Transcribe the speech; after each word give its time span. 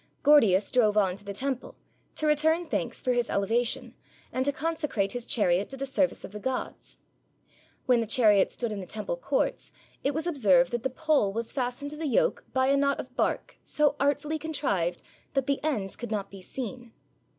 Gordius 0.23 0.71
drove 0.71 0.97
on 0.97 1.15
to 1.17 1.23
the 1.23 1.31
temple, 1.31 1.75
to 2.15 2.25
return 2.25 2.65
thanks 2.65 2.99
for 3.03 3.13
his 3.13 3.29
elevation, 3.29 3.93
and 4.33 4.43
to 4.45 4.51
consecrate 4.51 5.11
his 5.11 5.27
chariot 5.27 5.69
to 5.69 5.77
the 5.77 5.85
service 5.85 6.25
of 6.25 6.31
the 6.31 6.39
gods. 6.39 6.97
When 7.85 7.99
the 7.99 8.07
chariot 8.07 8.51
stood 8.51 8.71
in 8.71 8.79
the 8.79 8.87
temple 8.87 9.15
courts 9.15 9.71
it 10.03 10.15
was 10.15 10.25
observed 10.25 10.71
that 10.71 10.81
the 10.81 10.89
pole 10.89 11.31
was 11.31 11.53
fastened 11.53 11.91
to 11.91 11.97
the 11.97 12.07
yoke 12.07 12.43
by 12.51 12.65
a 12.69 12.77
knot 12.77 12.99
of 12.99 13.15
bark 13.15 13.59
so 13.63 13.95
artfully 13.99 14.39
contrived 14.39 15.03
that 15.35 15.45
the 15.45 15.63
ends 15.63 15.95
could 15.95 16.09
not 16.09 16.31
be 16.31 16.41
seen. 16.41 16.93